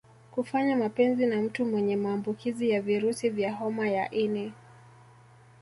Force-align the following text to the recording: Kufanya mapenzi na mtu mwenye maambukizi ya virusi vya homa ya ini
Kufanya 0.31 0.75
mapenzi 0.77 1.25
na 1.25 1.41
mtu 1.41 1.65
mwenye 1.65 1.95
maambukizi 1.95 2.69
ya 2.69 2.81
virusi 2.81 3.29
vya 3.29 3.53
homa 3.53 3.89
ya 3.89 4.11
ini 4.11 4.53